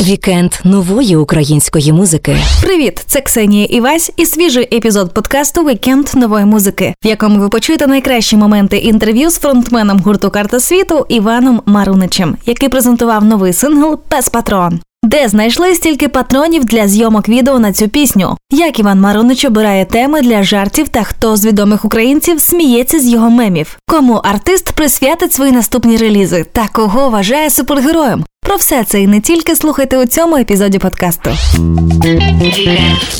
Вікенд 0.00 0.52
нової 0.64 1.16
української 1.16 1.92
музики. 1.92 2.36
Привіт, 2.62 3.02
це 3.06 3.20
Ксенія 3.20 3.64
Івась 3.64 4.12
і 4.16 4.26
свіжий 4.26 4.76
епізод 4.76 5.14
подкасту 5.14 5.64
Вікенд 5.64 6.08
нової 6.14 6.44
музики, 6.44 6.94
в 7.04 7.06
якому 7.06 7.38
ви 7.40 7.48
почуєте 7.48 7.86
найкращі 7.86 8.36
моменти 8.36 8.76
інтерв'ю 8.76 9.30
з 9.30 9.38
фронтменом 9.38 9.98
гурту 9.98 10.30
Карта 10.30 10.60
світу 10.60 11.06
Іваном 11.08 11.62
Маруничем, 11.66 12.36
який 12.46 12.68
презентував 12.68 13.24
новий 13.24 13.52
сингл 13.52 13.98
Пес 14.08 14.28
Патрон. 14.28 14.80
Де 15.04 15.28
знайшли 15.28 15.74
стільки 15.74 16.08
патронів 16.08 16.64
для 16.64 16.88
зйомок 16.88 17.28
відео 17.28 17.58
на 17.58 17.72
цю 17.72 17.88
пісню? 17.88 18.36
Як 18.50 18.78
Іван 18.78 19.00
Марунич 19.00 19.44
обирає 19.44 19.84
теми 19.84 20.22
для 20.22 20.42
жартів 20.42 20.88
та 20.88 21.02
хто 21.02 21.36
з 21.36 21.46
відомих 21.46 21.84
українців 21.84 22.40
сміється 22.40 23.00
з 23.00 23.08
його 23.08 23.30
мемів? 23.30 23.78
Кому 23.88 24.14
артист 24.14 24.72
присвятить 24.72 25.32
свої 25.34 25.52
наступні 25.52 25.96
релізи 25.96 26.46
та 26.52 26.68
кого 26.72 27.10
вважає 27.10 27.50
супергероєм? 27.50 28.24
Про 28.46 28.56
все 28.56 28.84
це 28.84 29.00
і 29.00 29.06
не 29.06 29.20
тільки 29.20 29.56
слухайте 29.56 29.98
у 29.98 30.06
цьому 30.06 30.36
епізоді 30.36 30.78
подкасту. 30.78 31.30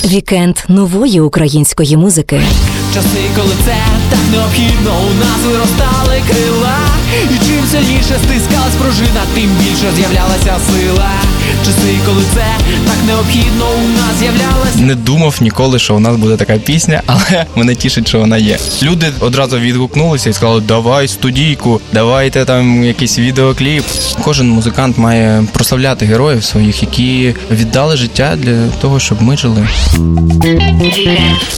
Вікенд 0.04 0.56
нової 0.68 1.20
української 1.20 1.96
музики. 1.96 2.40
Часи, 2.94 3.22
коли 3.36 3.52
це 3.64 3.76
так 4.10 4.20
необхідно, 4.32 4.90
у 4.90 5.14
нас 5.20 5.52
виростали 5.52 6.22
крила. 6.30 6.76
І 7.24 7.46
чим 7.46 7.64
сильніше 7.70 8.20
стискалась 8.24 8.74
пружина, 8.82 9.20
тим 9.34 9.50
більше 9.60 9.86
з'являлася 9.96 10.56
сила. 10.72 11.10
Часи, 11.66 11.94
коли 12.06 12.22
це 12.34 12.44
так 12.86 12.96
необхідно, 13.06 13.64
у 13.84 13.88
нас 13.88 14.18
з'являлася. 14.18 14.78
Не 14.80 14.94
думав 14.94 15.38
ніколи, 15.40 15.78
що 15.78 15.96
у 15.96 16.00
нас 16.00 16.16
буде 16.16 16.36
така 16.36 16.56
пісня, 16.58 17.02
але 17.06 17.46
мене 17.56 17.74
тішить, 17.74 18.08
що 18.08 18.18
вона 18.18 18.36
є. 18.38 18.58
Люди 18.82 19.06
одразу 19.20 19.58
відгукнулися 19.58 20.30
і 20.30 20.32
сказали: 20.32 20.60
давай 20.60 21.08
студійку, 21.08 21.80
давайте 21.92 22.44
там 22.44 22.84
якийсь 22.84 23.18
відеокліп. 23.18 23.84
Кожен 24.24 24.48
музикант 24.48 24.98
має 24.98 25.44
прославляти 25.52 26.06
героїв 26.06 26.44
своїх, 26.44 26.82
які 26.82 27.34
віддали 27.50 27.96
життя 27.96 28.36
для 28.38 28.68
того, 28.80 29.00
щоб 29.00 29.22
ми 29.22 29.36
жили. 29.36 29.68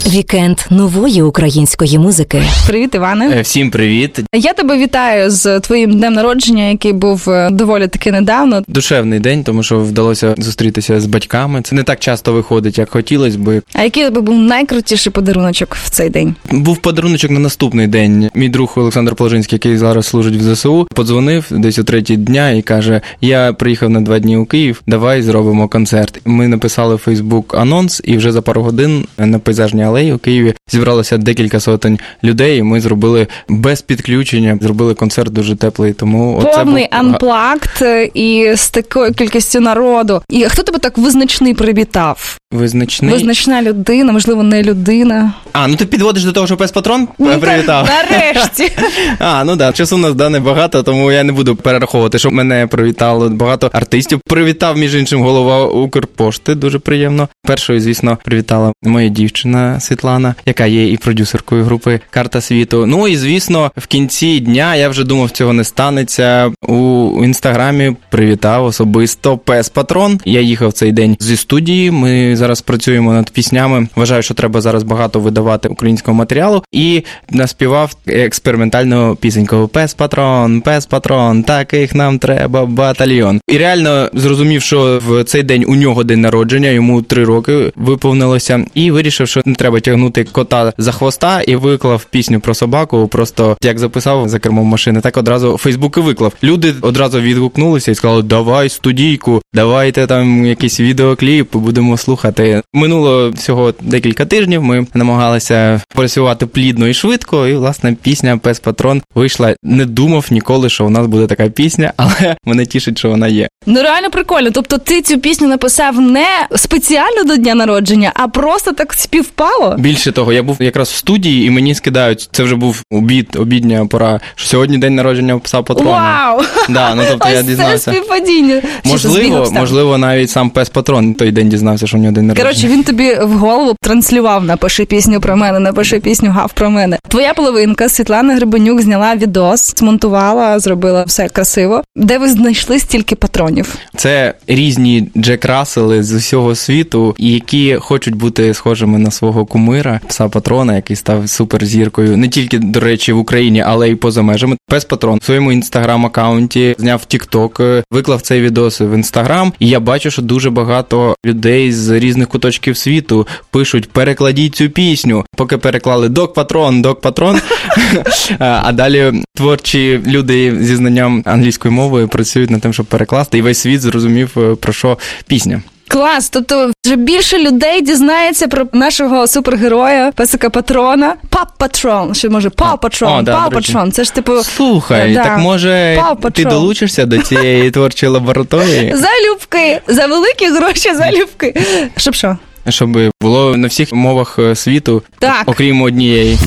Вікенд 0.06 0.58
нової 0.70 1.22
української 1.22 1.98
музики. 1.98 2.42
Привіт, 2.66 2.94
Іване. 2.94 3.30
Е, 3.38 3.40
Всім 3.40 3.70
привіт! 3.70 4.20
Я 4.34 4.52
тебе 4.52 4.78
вітаю 4.78 5.30
з 5.30 5.60
твоїм 5.60 5.92
днем 5.92 6.12
народження, 6.12 6.68
який 6.68 6.92
був 6.92 7.30
е, 7.30 7.50
доволі 7.50 7.88
таки 7.88 8.12
недавно. 8.12 8.62
Душевний 8.68 9.20
день, 9.20 9.44
тому 9.44 9.62
що 9.62 9.78
вдалося 9.94 10.34
зустрітися 10.38 11.00
з 11.00 11.06
батьками. 11.06 11.62
Це 11.62 11.74
не 11.74 11.82
так 11.82 12.00
часто 12.00 12.32
виходить, 12.32 12.78
як 12.78 12.90
хотілося 12.90 13.38
би. 13.38 13.62
А 13.72 13.82
який 13.82 14.04
тебе 14.04 14.20
був 14.20 14.38
найкрутіший 14.38 15.12
подаруночок 15.12 15.74
в 15.84 15.90
цей 15.90 16.10
день? 16.10 16.34
Був 16.50 16.76
подаруночок 16.76 17.30
на 17.30 17.38
наступний 17.38 17.86
день. 17.86 18.30
Мій 18.34 18.48
друг 18.48 18.72
Олександр 18.76 19.14
Положинський, 19.14 19.56
який 19.56 19.76
зараз 19.76 20.06
служить 20.06 20.36
в 20.36 20.54
ЗСУ, 20.54 20.88
подзвонив 20.94 21.46
десь 21.50 21.78
о 21.78 21.84
третій 21.84 22.16
дня 22.16 22.50
і 22.50 22.62
каже: 22.62 23.00
Я 23.20 23.52
приїхав 23.52 23.90
на 23.90 24.00
два 24.00 24.18
дні 24.18 24.36
у 24.36 24.44
Київ, 24.44 24.82
давай 24.86 25.22
зробимо 25.22 25.68
концерт. 25.68 26.20
Ми 26.24 26.48
написали 26.48 26.94
в 26.94 26.98
Фейсбук 26.98 27.54
анонс, 27.54 28.00
і 28.04 28.16
вже 28.16 28.32
за 28.32 28.42
пару 28.42 28.62
годин 28.62 29.06
на 29.18 29.38
пейзажній 29.38 29.84
алеї 29.84 30.12
у 30.12 30.18
Києві 30.18 30.54
зібралося 30.70 31.18
декілька 31.18 31.60
сотень 31.60 31.98
людей. 32.24 32.58
і 32.58 32.62
Ми 32.62 32.80
зробили 32.80 33.26
без 33.48 33.82
підключення, 33.82 34.58
зробили 34.62 34.94
концерт 34.94 35.32
дуже 35.32 35.56
теплий. 35.56 35.92
Тому 35.92 36.42
Повний 36.54 36.88
анплакт 36.90 37.82
е, 37.82 38.10
і 38.14 38.52
з 38.56 38.68
такою 38.70 39.12
кількістю 39.12 39.60
народу. 39.60 39.83
І 40.30 40.44
хто 40.44 40.62
тебе 40.62 40.78
так 40.78 40.98
визначний 40.98 41.54
привітав? 41.54 42.38
визначний. 42.54 43.12
Визначна 43.12 43.62
людина, 43.62 44.12
можливо, 44.12 44.42
не 44.42 44.62
людина. 44.62 45.32
А 45.52 45.68
ну 45.68 45.76
ти 45.76 45.86
підводиш 45.86 46.24
до 46.24 46.32
того, 46.32 46.46
що 46.46 46.56
пес 46.56 46.72
патрон 46.72 47.08
Ну, 47.18 47.38
привітав. 47.38 47.88
Нарешті. 47.88 48.72
А, 49.18 49.44
ну 49.44 49.56
да, 49.56 49.72
часу 49.72 49.96
у 49.96 49.98
нас 49.98 50.14
да 50.14 50.28
небагато, 50.28 50.82
тому 50.82 51.12
я 51.12 51.24
не 51.24 51.32
буду 51.32 51.56
перераховувати, 51.56 52.18
що 52.18 52.30
мене 52.30 52.66
привітало 52.66 53.28
багато 53.28 53.70
артистів. 53.72 54.20
Привітав, 54.26 54.78
між 54.78 54.94
іншим, 54.94 55.22
голова 55.22 55.66
Укрпошти. 55.66 56.54
Дуже 56.54 56.78
приємно. 56.78 57.28
Першою, 57.42 57.80
звісно, 57.80 58.18
привітала 58.24 58.72
моя 58.82 59.08
дівчина 59.08 59.80
Світлана, 59.80 60.34
яка 60.46 60.66
є 60.66 60.92
і 60.92 60.96
продюсеркою 60.96 61.64
групи 61.64 62.00
Карта 62.10 62.40
світу. 62.40 62.86
Ну 62.86 63.08
і 63.08 63.16
звісно, 63.16 63.72
в 63.76 63.86
кінці 63.86 64.40
дня 64.40 64.76
я 64.76 64.88
вже 64.88 65.04
думав, 65.04 65.30
цього 65.30 65.52
не 65.52 65.64
станеться. 65.64 66.52
У 66.68 67.10
інстаграмі 67.24 67.96
привітав 68.10 68.64
особисто 68.64 69.38
пес 69.38 69.68
Патрон. 69.74 70.20
Я 70.24 70.40
їхав 70.40 70.72
цей 70.72 70.92
день 70.92 71.16
зі 71.20 71.36
студії. 71.36 71.90
Ми 71.90 72.36
зараз 72.36 72.60
працюємо 72.60 73.12
над 73.12 73.30
піснями. 73.30 73.88
Вважаю, 73.96 74.22
що 74.22 74.34
треба 74.34 74.60
зараз 74.60 74.82
багато 74.82 75.20
видавати 75.20 75.68
українського 75.68 76.14
матеріалу. 76.14 76.62
І 76.72 77.02
наспівав 77.30 77.96
експериментальну 78.06 79.16
пісеньку 79.20 79.68
Пес 79.68 79.94
Патрон, 79.94 80.60
пес 80.60 80.86
Патрон, 80.86 81.42
таких 81.42 81.94
нам 81.94 82.18
треба 82.18 82.66
батальйон. 82.66 83.40
І 83.48 83.58
реально 83.58 84.10
зрозумів, 84.14 84.62
що 84.62 85.00
в 85.06 85.24
цей 85.24 85.42
день 85.42 85.64
у 85.68 85.74
нього 85.74 86.04
день 86.04 86.20
народження, 86.20 86.68
йому 86.68 87.02
три 87.02 87.24
роки 87.24 87.72
виповнилося, 87.76 88.64
і 88.74 88.90
вирішив, 88.90 89.28
що 89.28 89.42
не 89.44 89.54
треба 89.54 89.80
тягнути 89.80 90.24
кота 90.24 90.72
за 90.78 90.92
хвоста, 90.92 91.42
і 91.42 91.56
виклав 91.56 92.04
пісню 92.04 92.40
про 92.40 92.54
собаку. 92.54 93.08
Просто 93.08 93.56
як 93.62 93.78
записав 93.78 94.28
за 94.28 94.38
кермом 94.38 94.66
машини, 94.66 95.00
так 95.00 95.16
одразу 95.16 95.56
Фейсбук 95.56 95.98
і 95.98 96.00
виклав. 96.00 96.32
Люди 96.42 96.74
одразу 96.80 97.20
відгукнулися 97.20 97.90
і 97.90 97.94
сказали: 97.94 98.22
Давай 98.22 98.68
студійку, 98.68 99.42
давайте 99.54 100.06
там 100.06 100.46
якийсь 100.46 100.80
відеокліп, 100.80 101.56
будемо 101.56 101.96
слухати. 101.96 102.62
Минуло 102.72 103.30
всього 103.30 103.74
декілька 103.80 104.26
тижнів. 104.26 104.62
Ми 104.62 104.86
намагалися 104.94 105.80
працювати 105.94 106.46
плідно 106.46 106.88
і 106.88 106.94
швидко. 106.94 107.46
І 107.48 107.54
власне 107.54 107.96
пісня 108.02 108.38
Пес 108.38 108.60
Патрон 108.60 109.02
вийшла. 109.14 109.54
Не 109.62 109.84
думав 109.84 110.26
ніколи, 110.30 110.68
що 110.70 110.86
у 110.86 110.90
нас 110.90 111.06
буде 111.06 111.26
така 111.26 111.48
пісня, 111.48 111.92
але 111.96 112.36
мене 112.44 112.66
тішить, 112.66 112.98
що 112.98 113.10
вона 113.10 113.28
є. 113.28 113.48
Ну 113.66 113.82
реально 113.82 114.10
прикольно. 114.10 114.50
Тобто 114.50 114.78
ти 114.78 115.02
цю 115.02 115.18
пісню 115.20 115.48
написав 115.48 116.00
не 116.00 116.26
спеціально 116.56 117.24
до 117.24 117.36
дня 117.36 117.54
народження, 117.54 118.12
а 118.14 118.28
просто 118.28 118.72
так 118.72 118.92
співпало. 118.92 119.76
Більше 119.78 120.12
того, 120.12 120.32
я 120.32 120.42
був 120.42 120.56
якраз 120.60 120.88
в 120.88 120.94
студії, 120.94 121.46
і 121.46 121.50
мені 121.50 121.74
скидають. 121.74 122.28
Це 122.32 122.42
вже 122.42 122.56
був 122.56 122.82
обід, 122.90 123.36
обідня 123.38 123.86
пора. 123.86 124.20
Що 124.34 124.48
сьогодні 124.48 124.78
день 124.78 124.94
народження 124.94 125.38
пса 125.38 125.62
Патрона. 125.62 125.90
Вау! 125.90 126.42
Да, 126.68 126.94
ну 126.94 127.02
тобто 127.10 127.28
я 127.32 127.34
Ось 127.34 127.40
це 127.40 127.50
дізнався. 127.50 127.90
співпадіння. 127.92 128.60
Це 128.60 128.68
збіг 128.68 128.92
Можливо, 128.92 129.43
обставин? 129.44 129.62
можливо, 129.62 129.98
навіть 129.98 130.30
сам 130.30 130.50
пес 130.50 130.68
Патрон 130.68 131.14
той 131.14 131.32
день 131.32 131.48
дізнався, 131.48 131.86
що 131.86 131.96
у 131.96 132.00
нього 132.00 132.12
день 132.12 132.26
народження. 132.26 132.50
Коротше, 132.50 132.68
він 132.68 132.82
тобі 132.82 133.14
в 133.22 133.32
голову 133.38 133.76
транслював 133.80 134.44
напиши 134.44 134.84
пісню 134.84 135.20
про 135.20 135.36
мене, 135.36 135.58
напиши 135.60 136.00
пісню 136.00 136.30
гав 136.30 136.52
про 136.52 136.70
мене. 136.70 136.98
Твоя 137.08 137.34
половинка 137.34 137.88
Світлана 137.88 138.34
Гребенюк 138.34 138.80
зняла 138.80 139.16
відос, 139.16 139.74
змонтувала, 139.76 140.58
зробила 140.58 141.04
все 141.04 141.28
красиво. 141.28 141.82
Де 141.96 142.18
ви 142.18 142.28
знайшли 142.28 142.78
стільки 142.78 143.16
патронів? 143.16 143.76
Це 143.96 144.34
різні 144.46 145.08
Джек 145.16 145.44
Рассели 145.44 146.02
з 146.02 146.12
усього 146.12 146.54
світу, 146.54 147.14
які 147.18 147.76
хочуть 147.80 148.14
бути 148.14 148.54
схожими 148.54 148.98
на 148.98 149.10
свого 149.10 149.46
кумира, 149.46 150.00
пса 150.08 150.28
патрона, 150.28 150.76
який 150.76 150.96
став 150.96 151.28
суперзіркою, 151.28 152.16
не 152.16 152.28
тільки 152.28 152.58
до 152.58 152.80
речі 152.80 153.12
в 153.12 153.18
Україні, 153.18 153.64
але 153.66 153.90
й 153.90 153.94
поза 153.94 154.22
межами. 154.22 154.56
Пес 154.68 154.84
патрон 154.84 155.18
в 155.22 155.24
своєму 155.24 155.52
інстаграм-аккаунті 155.52 156.74
зняв 156.78 157.04
Тікток, 157.04 157.60
виклав 157.90 158.20
цей 158.20 158.40
відос 158.40 158.80
в 158.80 158.94
інстаграм. 158.94 159.33
І 159.58 159.68
я 159.68 159.80
бачу, 159.80 160.10
що 160.10 160.22
дуже 160.22 160.50
багато 160.50 161.16
людей 161.26 161.72
з 161.72 161.90
різних 161.90 162.28
куточків 162.28 162.76
світу 162.76 163.26
пишуть: 163.50 163.90
перекладіть 163.90 164.54
цю 164.54 164.70
пісню. 164.70 165.24
Поки 165.36 165.58
переклали 165.58 166.08
док 166.08 166.34
патрон, 166.34 166.82
док 166.82 167.00
патрон. 167.00 167.40
А 168.38 168.72
далі 168.72 169.12
творчі 169.34 170.00
люди 170.06 170.64
зі 170.64 170.76
знанням 170.76 171.22
англійської 171.26 171.74
мови 171.74 172.06
працюють 172.06 172.50
над 172.50 172.60
тим, 172.60 172.72
щоб 172.72 172.86
перекласти, 172.86 173.38
і 173.38 173.42
весь 173.42 173.58
світ 173.58 173.80
зрозумів 173.80 174.30
е, 174.36 174.54
про 174.54 174.72
що 174.72 174.98
пісня. 175.26 175.62
Клас, 175.94 176.28
тобто 176.28 176.72
вже 176.86 176.96
більше 176.96 177.38
людей 177.38 177.80
дізнається 177.80 178.48
про 178.48 178.66
нашого 178.72 179.26
супергероя, 179.26 180.12
песика 180.12 180.50
патрона. 180.50 181.14
Пап 181.28 181.48
Патрон, 181.58 182.14
що 182.14 182.30
може 182.30 182.50
Пау 182.50 182.74
О, 182.74 182.78
Патрон, 182.78 183.26
речі. 183.26 183.50
Патрон. 183.54 183.92
Це 183.92 184.04
ж 184.04 184.14
типу 184.14 184.42
Слухай, 184.42 185.14
Да. 185.14 185.24
так 185.24 185.38
може 185.38 185.96
Пау 186.00 186.30
ти 186.30 186.44
долучишся 186.44 187.06
до 187.06 187.18
цієї 187.18 187.70
творчої 187.70 188.12
лабораторії, 188.12 188.94
залюбки, 188.96 189.80
за 189.88 190.06
великі 190.06 190.46
гроші 190.46 190.94
залюбки. 190.94 191.54
Щоб 191.96 192.14
що? 192.14 192.36
щоб 192.68 192.98
було 193.22 193.56
на 193.56 193.68
всіх 193.68 193.92
мовах 193.92 194.38
е, 194.38 194.56
світу, 194.56 195.02
Так. 195.18 195.42
окрім 195.46 195.82
однієї. 195.82 196.38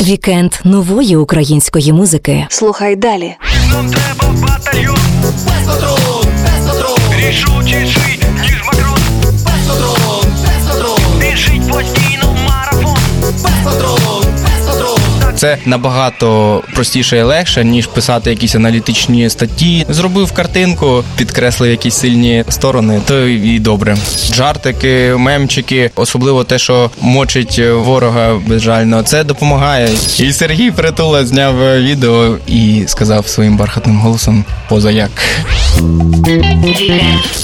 Вікенд 0.00 0.52
нової 0.64 1.16
української 1.16 1.92
музики. 1.92 2.46
Слухай 2.48 2.96
далі. 2.96 3.34
Нам 3.72 3.90
треба 3.90 4.34
батальйон 4.42 4.96
Рішучіший, 7.32 8.20
ніж 8.42 8.62
Макрон. 8.64 8.98
Без 9.24 9.42
патрон, 9.42 10.24
без 10.42 10.66
патрон 10.66 11.20
Біжить 11.20 11.72
постійно 11.72 12.36
марафон. 12.48 12.98
Без 13.20 13.42
патрон, 13.42 13.64
патрон 13.64 14.51
Це 15.42 15.58
набагато 15.66 16.62
простіше 16.74 17.18
і 17.18 17.22
легше, 17.22 17.64
ніж 17.64 17.86
писати 17.86 18.30
якісь 18.30 18.54
аналітичні 18.54 19.30
статті. 19.30 19.86
Зробив 19.88 20.32
картинку, 20.32 21.04
підкреслив 21.16 21.70
якісь 21.70 21.94
сильні 21.94 22.44
сторони, 22.48 23.00
то 23.06 23.26
і 23.28 23.58
добре. 23.58 23.96
Жартики, 24.34 25.14
мемчики, 25.18 25.90
особливо 25.96 26.44
те, 26.44 26.58
що 26.58 26.90
мочить 27.00 27.60
ворога 27.74 28.40
безжально, 28.46 29.02
це 29.02 29.24
допомагає. 29.24 29.88
І 30.18 30.32
Сергій 30.32 30.70
Притула 30.70 31.26
зняв 31.26 31.78
відео 31.78 32.36
і 32.46 32.84
сказав 32.86 33.28
своїм 33.28 33.56
бархатним 33.56 33.98
голосом 33.98 34.44
поза 34.68 34.90
як. 34.90 35.10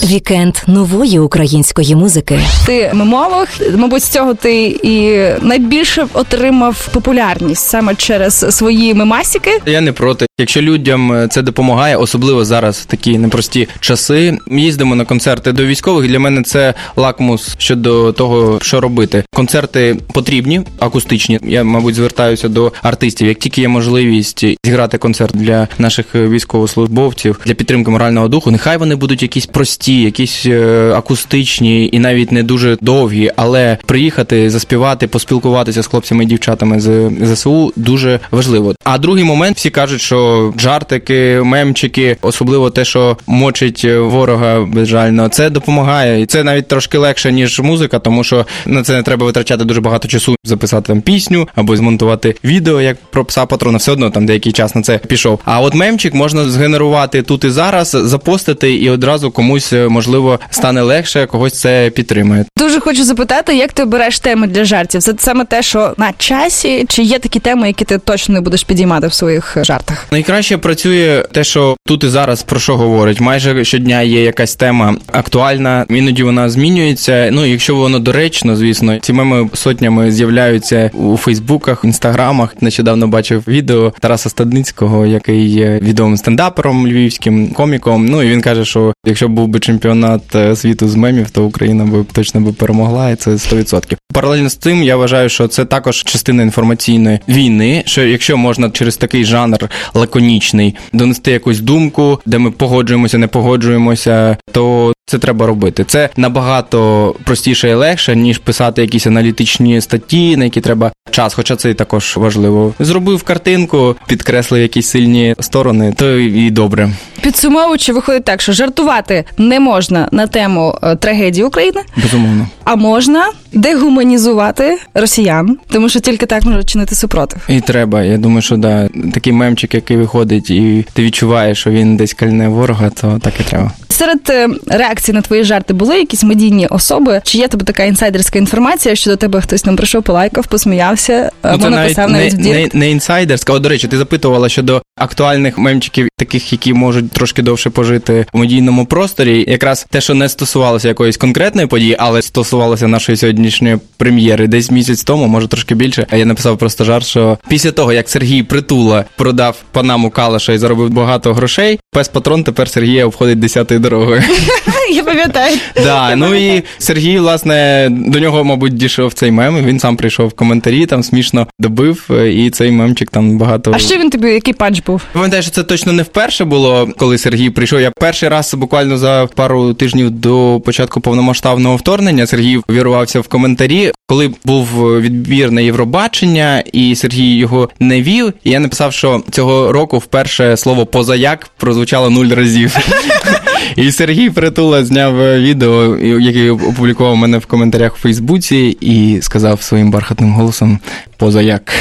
Вікенд 0.04 0.56
нової 0.66 1.18
української 1.18 1.96
музики. 1.96 2.40
Ти 2.66 2.90
мемолог, 2.94 3.46
мабуть, 3.76 4.02
з 4.02 4.08
цього 4.08 4.34
ти 4.34 4.66
і 4.82 5.18
найбільше 5.42 6.06
отримав 6.12 6.88
популярність 6.92 7.68
саме 7.68 7.87
через 7.94 8.56
свої 8.56 8.94
мемасіки. 8.94 9.60
Я 9.66 9.80
не 9.80 9.92
проти. 9.92 10.27
Якщо 10.40 10.62
людям 10.62 11.12
е, 11.12 11.28
це 11.28 11.42
допомагає, 11.42 11.96
особливо 11.96 12.44
зараз 12.44 12.86
такі 12.86 13.18
непрості 13.18 13.68
часи. 13.80 14.38
Їздимо 14.50 14.94
на 14.94 15.04
концерти 15.04 15.52
до 15.52 15.64
військових. 15.64 16.08
Для 16.08 16.18
мене 16.18 16.42
це 16.42 16.74
лакмус 16.96 17.54
щодо 17.58 18.12
того, 18.12 18.58
що 18.62 18.80
робити. 18.80 19.24
Концерти 19.34 19.96
потрібні, 20.12 20.60
акустичні. 20.78 21.40
Я, 21.42 21.64
мабуть, 21.64 21.94
звертаюся 21.94 22.48
до 22.48 22.72
артистів. 22.82 23.28
Як 23.28 23.38
тільки 23.38 23.60
є 23.60 23.68
можливість 23.68 24.44
зіграти 24.64 24.98
концерт 24.98 25.36
для 25.36 25.68
наших 25.78 26.14
військовослужбовців 26.14 27.40
для 27.46 27.54
підтримки 27.54 27.90
морального 27.90 28.28
духу, 28.28 28.50
нехай 28.50 28.76
вони 28.76 28.94
будуть 28.94 29.22
якісь 29.22 29.46
прості, 29.46 30.02
якісь 30.02 30.46
е, 30.46 30.92
акустичні 30.96 31.90
і 31.92 31.98
навіть 31.98 32.32
не 32.32 32.42
дуже 32.42 32.76
довгі, 32.80 33.30
але 33.36 33.78
приїхати, 33.86 34.50
заспівати, 34.50 35.06
поспілкуватися 35.06 35.82
з 35.82 35.86
хлопцями 35.86 36.24
і 36.24 36.26
дівчатами 36.26 36.80
з 36.80 37.10
ЗСУ 37.22 37.72
дуже 37.76 38.20
важливо. 38.30 38.74
А 38.84 38.98
другий 38.98 39.24
момент 39.24 39.56
всі 39.56 39.70
кажуть, 39.70 40.00
що 40.00 40.27
жартики, 40.58 41.40
мемчики, 41.44 42.16
особливо 42.22 42.70
те, 42.70 42.84
що 42.84 43.16
мочить 43.26 43.84
ворога 43.84 44.60
безжально, 44.60 45.28
це 45.28 45.50
допомагає. 45.50 46.20
І 46.20 46.26
це 46.26 46.44
навіть 46.44 46.68
трошки 46.68 46.98
легше, 46.98 47.32
ніж 47.32 47.60
музика, 47.60 47.98
тому 47.98 48.24
що 48.24 48.46
на 48.66 48.82
це 48.82 48.92
не 48.92 49.02
треба 49.02 49.26
витрачати 49.26 49.64
дуже 49.64 49.80
багато 49.80 50.08
часу, 50.08 50.36
записати 50.44 50.86
там 50.86 51.00
пісню 51.00 51.48
або 51.54 51.76
змонтувати 51.76 52.34
відео, 52.44 52.80
як 52.80 52.96
про 53.10 53.24
пса 53.24 53.46
патрона. 53.46 53.78
Все 53.78 53.92
одно 53.92 54.10
там 54.10 54.26
деякий 54.26 54.52
час 54.52 54.74
на 54.74 54.82
це 54.82 54.98
пішов. 54.98 55.40
А 55.44 55.60
от 55.60 55.74
мемчик 55.74 56.14
можна 56.14 56.44
згенерувати 56.44 57.22
тут 57.22 57.44
і 57.44 57.50
зараз, 57.50 57.88
запостити, 57.88 58.74
і 58.74 58.90
одразу 58.90 59.30
комусь 59.30 59.72
можливо 59.88 60.40
стане 60.50 60.82
легше, 60.82 61.26
когось 61.26 61.60
це 61.60 61.90
підтримує. 61.90 62.44
Дуже 62.56 62.80
хочу 62.80 63.04
запитати, 63.04 63.56
як 63.56 63.72
ти 63.72 63.82
обереш 63.82 64.18
теми 64.18 64.46
для 64.46 64.64
жартів? 64.64 65.02
Це 65.02 65.14
саме 65.18 65.44
те, 65.44 65.62
що 65.62 65.94
на 65.96 66.12
часі, 66.18 66.86
чи 66.88 67.02
є 67.02 67.18
такі 67.18 67.40
теми, 67.40 67.66
які 67.66 67.84
ти 67.84 67.98
точно 67.98 68.34
не 68.34 68.40
будеш 68.40 68.64
підіймати 68.64 69.06
в 69.06 69.12
своїх 69.12 69.56
жартах? 69.62 70.06
Найкраще 70.18 70.58
працює 70.58 71.24
те, 71.32 71.44
що 71.44 71.76
тут 71.86 72.04
і 72.04 72.08
зараз 72.08 72.42
про 72.42 72.60
що 72.60 72.76
говорить. 72.76 73.20
Майже 73.20 73.64
щодня 73.64 74.02
є 74.02 74.22
якась 74.22 74.56
тема 74.56 74.96
актуальна, 75.12 75.86
іноді 75.90 76.22
вона 76.22 76.50
змінюється. 76.50 77.28
Ну, 77.32 77.46
якщо 77.46 77.76
воно 77.76 77.98
доречно, 77.98 78.56
звісно, 78.56 78.98
ці 78.98 79.12
меми 79.12 79.48
сотнями 79.54 80.12
з'являються 80.12 80.90
у 80.94 81.16
Фейсбуках, 81.16 81.80
інстаграмах. 81.84 82.62
Нещодавно 82.62 83.08
бачив 83.08 83.44
відео 83.48 83.92
Тараса 84.00 84.28
Стадницького, 84.28 85.06
який 85.06 85.48
є 85.48 85.78
відомим 85.82 86.16
стендапером 86.16 86.86
львівським 86.86 87.48
коміком. 87.48 88.06
Ну 88.06 88.22
і 88.22 88.28
він 88.28 88.40
каже, 88.40 88.64
що 88.64 88.92
якщо 89.06 89.28
був 89.28 89.48
би 89.48 89.60
чемпіонат 89.60 90.34
е, 90.34 90.56
світу 90.56 90.88
з 90.88 90.94
мемів, 90.94 91.30
то 91.30 91.44
Україна 91.44 91.84
би 91.84 92.04
точно 92.12 92.40
би 92.40 92.52
перемогла, 92.52 93.10
і 93.10 93.16
це 93.16 93.30
100%. 93.30 93.96
Паралельно 94.14 94.48
з 94.48 94.56
цим 94.56 94.82
я 94.82 94.96
вважаю, 94.96 95.28
що 95.28 95.48
це 95.48 95.64
також 95.64 96.04
частина 96.04 96.42
інформаційної 96.42 97.20
війни. 97.28 97.82
Що 97.86 98.02
якщо 98.04 98.36
можна 98.36 98.70
через 98.70 98.96
такий 98.96 99.24
жанр 99.24 99.68
лаконічний 100.08 100.74
донести 100.92 101.30
якусь 101.32 101.60
думку, 101.60 102.20
де 102.26 102.38
ми 102.38 102.50
погоджуємося, 102.50 103.18
не 103.18 103.26
погоджуємося, 103.26 104.36
то 104.52 104.92
це 105.08 105.18
треба 105.18 105.46
робити. 105.46 105.84
Це 105.84 106.08
набагато 106.16 107.14
простіше 107.24 107.70
і 107.70 107.74
легше, 107.74 108.16
ніж 108.16 108.38
писати 108.38 108.82
якісь 108.82 109.06
аналітичні 109.06 109.80
статті, 109.80 110.36
на 110.36 110.44
які 110.44 110.60
треба 110.60 110.92
час, 111.10 111.34
хоча 111.34 111.56
це 111.56 111.70
і 111.70 111.74
також 111.74 112.16
важливо. 112.16 112.74
Зробив 112.80 113.22
картинку, 113.22 113.96
підкреслив 114.06 114.62
якісь 114.62 114.86
сильні 114.88 115.34
сторони, 115.40 115.94
то 115.96 116.18
і 116.18 116.50
добре. 116.50 116.90
Підсумовуючи, 117.22 117.92
виходить 117.92 118.24
так, 118.24 118.40
що 118.40 118.52
жартувати 118.52 119.24
не 119.38 119.60
можна 119.60 120.08
на 120.12 120.26
тему 120.26 120.74
е, 120.82 120.96
трагедії 120.96 121.44
України, 121.44 121.80
Безумовно. 122.02 122.48
а 122.64 122.76
можна 122.76 123.30
дегуманізувати 123.52 124.78
росіян, 124.94 125.58
тому 125.70 125.88
що 125.88 126.00
тільки 126.00 126.26
так 126.26 126.44
можуть 126.44 126.68
чинити 126.70 126.94
супротив. 126.94 127.42
І 127.48 127.60
треба. 127.60 128.02
Я 128.02 128.18
думаю, 128.18 128.42
що 128.42 128.56
да, 128.56 128.88
такий 129.14 129.32
мемчик, 129.32 129.74
який 129.74 129.96
виходить, 129.96 130.50
і 130.50 130.84
ти 130.92 131.02
відчуваєш, 131.02 131.58
що 131.60 131.70
він 131.70 131.96
десь 131.96 132.14
кальне 132.14 132.48
ворога, 132.48 132.90
то 132.90 133.18
так 133.22 133.32
і 133.40 133.42
треба. 133.42 133.72
Серед 133.88 134.20
е, 134.30 134.48
реакцій 134.66 135.12
на 135.12 135.22
твої 135.22 135.44
жарти 135.44 135.74
були 135.74 135.98
якісь 135.98 136.24
медійні 136.24 136.66
особи? 136.66 137.20
Чи 137.24 137.38
є 137.38 137.48
тебе 137.48 137.64
така 137.64 137.84
інсайдерська 137.84 138.38
інформація, 138.38 138.94
що 138.94 139.10
до 139.10 139.16
тебе 139.16 139.40
хтось 139.40 139.62
там 139.62 139.76
прийшов, 139.76 140.02
полайкав, 140.02 140.46
посміявся, 140.46 141.30
або 141.42 141.70
написав 141.70 142.10
навіть 142.10 142.34
в 142.34 142.36
не, 142.36 142.42
дірект? 142.42 142.74
не, 142.74 142.80
не 142.80 142.90
інсайдерська. 142.90 143.52
О, 143.52 143.58
до 143.58 143.68
речі, 143.68 143.88
ти 143.88 143.98
запитувала 143.98 144.48
щодо 144.48 144.82
актуальних 144.98 145.58
мемчиків, 145.58 146.08
таких, 146.16 146.52
які 146.52 146.74
можуть 146.74 147.12
трошки 147.12 147.42
довше 147.42 147.70
пожити 147.70 148.26
в 148.32 148.38
медійному 148.38 148.86
просторі. 148.86 149.44
Якраз 149.48 149.86
те, 149.90 150.00
що 150.00 150.14
не 150.14 150.28
стосувалося 150.28 150.88
якоїсь 150.88 151.16
конкретної 151.16 151.66
події, 151.66 151.96
але 151.98 152.22
стосувалося 152.22 152.88
нашої 152.88 153.16
сьогоднішньої 153.16 153.78
прем'єри, 153.96 154.46
десь 154.46 154.70
місяць 154.70 155.04
тому, 155.04 155.26
може 155.26 155.48
трошки 155.48 155.74
більше. 155.74 156.06
А 156.10 156.16
я 156.16 156.24
написав 156.24 156.58
просто 156.58 156.84
жарт, 156.84 157.06
що 157.06 157.38
після 157.48 157.70
того, 157.70 157.92
як 157.92 158.08
Сергій 158.08 158.42
Притула 158.42 159.04
продав 159.16 159.56
панаму 159.72 160.10
Калаша 160.10 160.52
і 160.52 160.58
заробив 160.58 160.90
багато 160.90 161.34
грошей, 161.34 161.80
пес 161.92 162.08
патрон 162.08 162.44
тепер 162.44 162.68
Сергія 162.68 163.06
обходить 163.06 163.38
десятою 163.78 163.80
дорогою. 163.80 164.22
Я 164.92 165.04
пам'ятаю. 165.04 165.58
Да, 165.76 166.16
ну 166.16 166.34
і 166.34 166.62
Сергій, 166.78 167.18
власне, 167.18 167.88
до 167.90 168.20
нього, 168.20 168.44
мабуть, 168.44 168.74
дійшов 168.74 169.12
цей 169.12 169.30
мем. 169.30 169.66
Він 169.66 169.80
сам 169.80 169.96
прийшов 169.96 170.28
в 170.28 170.32
коментарі, 170.32 170.86
там 170.86 171.02
смішно 171.02 171.46
добив, 171.58 172.04
е, 172.10 172.32
і 172.32 172.50
цей 172.50 172.70
мемчик 172.70 173.10
там 173.10 173.38
багато. 173.38 173.72
А 173.74 173.78
що 173.78 173.96
він 173.96 174.10
тобі, 174.10 174.28
який 174.28 174.54
панч 174.54 174.82
був? 174.86 175.02
Пам'ятаю, 175.12 175.42
що 175.42 175.52
це 175.52 175.62
точно 175.62 175.92
не 175.92 176.02
вперше 176.02 176.44
було, 176.44 176.88
коли 176.96 177.18
Сергій 177.18 177.50
прийшов. 177.50 177.80
Я 177.80 177.90
перший 177.90 178.28
раз 178.28 178.54
буквально 178.54 178.98
за 178.98 179.28
пару 179.34 179.74
тижнів 179.74 180.10
до 180.10 180.62
початку 180.64 181.00
повномасштабного 181.00 181.76
вторгнення 181.76 182.26
Сергій 182.26 182.60
вірувався 182.70 183.20
в 183.20 183.28
коментарі. 183.28 183.92
Коли 184.06 184.30
був 184.44 185.00
відбір 185.00 185.50
на 185.50 185.60
Євробачення, 185.60 186.64
і 186.72 186.96
Сергій 186.96 187.36
його 187.36 187.68
не 187.80 188.02
вів, 188.02 188.32
і 188.44 188.50
я 188.50 188.60
написав, 188.60 188.92
що 188.92 189.22
цього 189.30 189.72
року 189.72 189.98
вперше 189.98 190.56
слово 190.56 190.86
позаяк 190.86 191.50
прозвучало 191.56 192.10
нуль 192.10 192.28
разів. 192.28 192.76
І 193.76 193.92
Сергій 193.92 194.30
Притула 194.30 194.84
зняв 194.84 195.40
відео, 195.40 195.98
яке 195.98 196.50
опублікував 196.50 197.16
мене 197.16 197.38
в 197.38 197.46
коментарях 197.46 197.94
у 197.94 197.98
Фейсбуці, 197.98 198.76
і 198.80 199.18
сказав 199.22 199.62
своїм 199.62 199.90
бархатним 199.90 200.32
голосом 200.32 200.78
позаяк. 201.16 201.74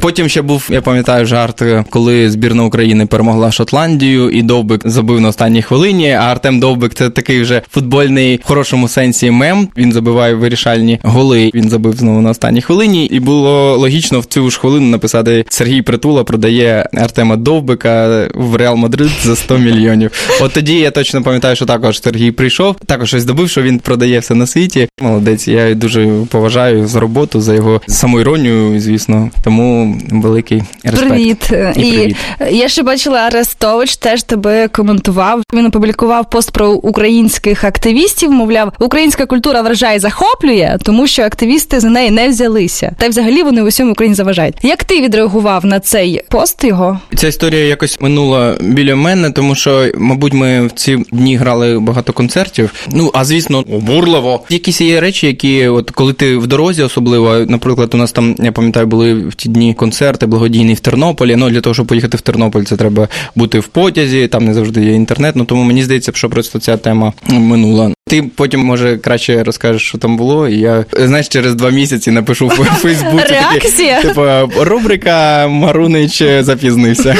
Потім 0.00 0.28
ще 0.28 0.42
був, 0.42 0.68
я 0.70 0.80
пам'ятаю, 0.80 1.26
жарт, 1.26 1.62
коли 1.90 2.30
збірна 2.30 2.64
України 2.64 3.06
перемогла 3.06 3.52
Шотландію, 3.52 4.30
і 4.30 4.42
Довбик 4.42 4.80
забив 4.84 5.20
на 5.20 5.28
останній 5.28 5.62
хвилині. 5.62 6.10
А 6.10 6.20
Артем 6.20 6.60
Довбик 6.60 6.94
це 6.94 7.10
такий 7.10 7.42
вже 7.42 7.62
футбольний 7.70 8.36
в 8.36 8.46
хорошому 8.46 8.88
сенсі 8.88 9.30
мем. 9.30 9.68
Він 9.76 9.92
забиває 9.92 10.34
вирішальні 10.34 10.98
голи. 11.02 11.50
Він 11.54 11.68
забив 11.68 11.96
знову 11.96 12.20
на 12.20 12.30
останній 12.30 12.62
хвилині. 12.62 13.06
І 13.06 13.20
було 13.20 13.76
логічно 13.76 14.20
в 14.20 14.24
цю 14.24 14.50
ж 14.50 14.60
хвилину 14.60 14.86
написати 14.86 15.44
Сергій 15.48 15.82
Притула 15.82 16.24
продає 16.24 16.88
Артема 16.94 17.36
Довбика 17.36 18.28
в 18.34 18.56
Реал 18.56 18.76
Мадрид 18.76 19.10
за 19.22 19.36
100 19.36 19.58
мільйонів. 19.58 20.10
От 20.40 20.52
тоді 20.52 20.78
я 20.78 20.90
точно 20.90 21.22
пам'ятаю, 21.22 21.56
що 21.56 21.66
також 21.66 22.02
Сергій 22.02 22.30
прийшов. 22.30 22.76
Також 22.86 23.08
щось 23.08 23.24
добив, 23.24 23.50
що 23.50 23.62
він 23.62 23.78
продає 23.78 24.18
все 24.18 24.34
на 24.34 24.46
світі. 24.46 24.88
Молодець. 25.00 25.48
Я 25.48 25.74
дуже 25.74 26.10
поважаю 26.30 26.86
за 26.86 27.00
роботу, 27.00 27.40
за 27.40 27.54
його 27.54 27.80
самоіронію, 27.86 28.80
звісно. 28.80 29.30
Тому 29.44 29.81
великий 30.10 30.62
респект. 30.84 31.08
Привіт. 31.08 31.50
І 31.76 31.80
І, 31.80 31.92
привіт. 31.92 32.16
я 32.50 32.68
ще 32.68 32.82
бачила, 32.82 33.18
Арестович 33.18 33.96
теж 33.96 34.22
тебе 34.22 34.68
коментував. 34.68 35.42
Він 35.54 35.66
опублікував 35.66 36.30
пост 36.30 36.50
про 36.50 36.70
українських 36.70 37.64
активістів. 37.64 38.30
Мовляв, 38.32 38.72
українська 38.80 39.26
культура 39.26 39.62
вражає 39.62 39.96
і 39.96 40.00
захоплює, 40.00 40.78
тому 40.82 41.06
що 41.06 41.22
активісти 41.22 41.80
за 41.80 41.88
неї 41.88 42.10
не 42.10 42.28
взялися. 42.28 42.92
Та 42.98 43.06
й 43.06 43.08
взагалі 43.08 43.42
вони 43.42 43.62
в 43.62 43.66
усьому 43.66 43.92
Україні 43.92 44.14
заважають. 44.14 44.54
Як 44.62 44.84
ти 44.84 45.00
відреагував 45.00 45.64
на 45.64 45.80
цей 45.80 46.22
пост 46.28 46.64
його? 46.64 47.00
Ця 47.16 47.28
історія 47.28 47.64
якось 47.64 48.00
минула 48.00 48.56
біля 48.60 48.96
мене, 48.96 49.30
тому 49.30 49.54
що, 49.54 49.88
мабуть, 49.98 50.32
ми 50.32 50.66
в 50.66 50.72
ці 50.72 50.96
дні 51.12 51.36
грали 51.36 51.78
багато 51.78 52.12
концертів. 52.12 52.74
Ну, 52.92 53.10
а 53.14 53.24
звісно, 53.24 53.64
обурливо. 53.72 54.40
Якісь 54.50 54.80
є 54.80 55.00
речі, 55.00 55.26
які, 55.26 55.68
от 55.68 55.90
коли 55.90 56.12
ти 56.12 56.36
в 56.36 56.46
дорозі, 56.46 56.82
особливо, 56.82 57.38
наприклад, 57.38 57.90
у 57.94 57.96
нас 57.96 58.12
там, 58.12 58.36
я 58.38 58.52
пам'ятаю, 58.52 58.86
були 58.86 59.14
в 59.14 59.34
ті 59.34 59.48
дні 59.48 59.71
концерти 59.74 60.26
благодійні 60.26 60.74
в 60.74 60.80
Тернополі. 60.80 61.36
Ну 61.36 61.50
для 61.50 61.60
того, 61.60 61.74
щоб 61.74 61.86
поїхати 61.86 62.16
в 62.16 62.20
Тернопіль, 62.20 62.64
це 62.64 62.76
треба 62.76 63.08
бути 63.34 63.58
в 63.60 63.66
потязі. 63.66 64.28
Там 64.28 64.44
не 64.44 64.54
завжди 64.54 64.84
є 64.84 64.92
інтернет. 64.92 65.36
Ну 65.36 65.44
тому 65.44 65.62
мені 65.64 65.84
здається, 65.84 66.12
що 66.14 66.30
просто 66.30 66.58
ця 66.58 66.76
тема 66.76 67.12
минула. 67.28 67.90
Ти 68.06 68.22
потім 68.22 68.60
може 68.60 68.96
краще 68.96 69.44
розкажеш, 69.44 69.82
що 69.82 69.98
там 69.98 70.16
було. 70.16 70.48
І 70.48 70.58
я 70.58 70.84
знаєш, 70.98 71.28
через 71.28 71.54
два 71.54 71.70
місяці 71.70 72.10
напишу 72.10 72.46
в 72.48 72.50
Фейсбуці. 72.82 73.16
такі, 73.16 73.32
Реакція? 73.32 74.02
Типу, 74.02 74.22
рубрика 74.64 75.48
Марунич 75.48 76.22
запізнився. 76.40 77.16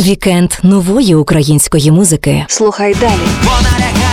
Вікенд 0.00 0.52
нової 0.62 1.14
української 1.14 1.90
музики. 1.90 2.44
Слухай 2.48 2.94
далі. 3.00 4.03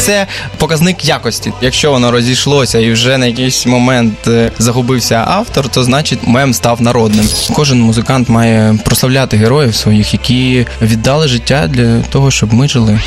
Це 0.00 0.26
показник 0.58 1.04
якості. 1.04 1.52
Якщо 1.62 1.90
воно 1.90 2.10
розійшлося 2.10 2.78
і 2.78 2.92
вже 2.92 3.18
на 3.18 3.26
якийсь 3.26 3.66
момент 3.66 4.14
е, 4.26 4.50
загубився 4.58 5.24
автор, 5.28 5.68
то 5.68 5.82
значить 5.84 6.18
мем 6.26 6.54
став 6.54 6.82
народним. 6.82 7.28
Кожен 7.52 7.80
музикант 7.80 8.28
має 8.28 8.74
прославляти 8.84 9.36
героїв 9.36 9.74
своїх, 9.74 10.12
які 10.12 10.66
віддали 10.82 11.28
життя 11.28 11.66
для 11.72 12.00
того, 12.00 12.30
щоб 12.30 12.54
ми 12.54 12.68
жили. 12.68 13.00